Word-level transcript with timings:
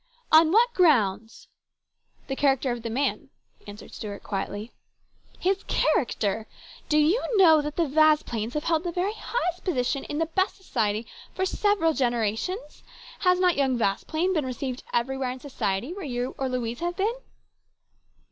"On 0.31 0.51
what 0.51 0.73
grounds?"" 0.73 1.47
The 2.27 2.35
character 2.35 2.71
of 2.71 2.81
the 2.81 2.89
man," 2.89 3.29
answered 3.67 3.93
Stuart 3.93 4.23
quietly. 4.23 4.71
220 5.43 5.49
HIS 5.49 5.57
BROTHER'S 5.57 5.61
KEEPER." 5.61 5.93
His 5.93 5.93
character! 5.93 6.47
Do 6.89 6.97
you 6.97 7.23
know 7.35 7.61
that 7.61 7.75
the 7.75 7.87
Vasplaines 7.87 8.55
have 8.55 8.63
held 8.63 8.83
the 8.83 8.91
very 8.91 9.13
highest 9.13 9.63
position 9.63 10.03
in 10.05 10.17
the 10.17 10.25
best 10.25 10.55
society 10.57 11.05
for 11.35 11.45
several 11.45 11.93
generations? 11.93 12.81
Has 13.19 13.39
not 13.39 13.57
young 13.57 13.77
Vasplaine 13.77 14.33
been 14.33 14.43
received 14.43 14.81
everywhere 14.91 15.29
in 15.29 15.39
society 15.39 15.93
where 15.93 16.03
you 16.03 16.33
or 16.39 16.49
Louise 16.49 16.79
have 16.79 16.95
been 16.95 17.13